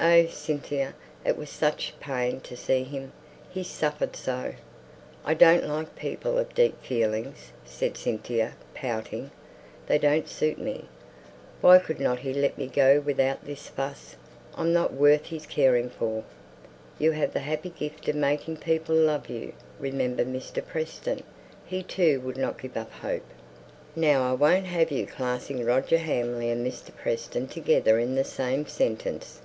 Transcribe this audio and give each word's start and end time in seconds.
"Oh, 0.00 0.26
Cynthia, 0.28 0.94
it 1.26 1.36
was 1.36 1.50
such 1.50 1.92
pain 1.98 2.38
to 2.42 2.56
see 2.56 2.84
him, 2.84 3.10
he 3.50 3.64
suffered 3.64 4.14
so!" 4.14 4.52
"I 5.24 5.34
don't 5.34 5.66
like 5.66 5.96
people 5.96 6.38
of 6.38 6.54
deep 6.54 6.80
feelings," 6.84 7.50
said 7.64 7.96
Cynthia, 7.96 8.52
pouting. 8.74 9.32
"They 9.88 9.98
don't 9.98 10.28
suit 10.28 10.56
me. 10.56 10.84
Why 11.60 11.80
couldn't 11.80 12.18
he 12.18 12.32
let 12.32 12.56
me 12.56 12.68
go 12.68 13.00
without 13.00 13.44
this 13.44 13.66
fuss? 13.68 14.14
I'm 14.54 14.72
not 14.72 14.92
worth 14.92 15.26
his 15.26 15.46
caring 15.46 15.90
for!" 15.90 16.22
"You 17.00 17.10
have 17.10 17.32
the 17.32 17.40
happy 17.40 17.70
gift 17.70 18.08
of 18.08 18.14
making 18.14 18.58
people 18.58 18.94
love 18.94 19.28
you. 19.28 19.52
Remember 19.80 20.24
Mr. 20.24 20.64
Preston, 20.64 21.24
he 21.66 21.82
too 21.82 22.20
wouldn't 22.20 22.62
give 22.62 22.76
up 22.76 22.92
hope." 22.92 23.26
"Now 23.96 24.30
I 24.30 24.34
won't 24.34 24.66
have 24.66 24.92
you 24.92 25.08
classing 25.08 25.64
Roger 25.64 25.98
Hamley 25.98 26.50
and 26.50 26.64
Mr. 26.64 26.94
Preston 26.94 27.48
together 27.48 27.98
in 27.98 28.14
the 28.14 28.22
same 28.22 28.64
sentence. 28.68 29.40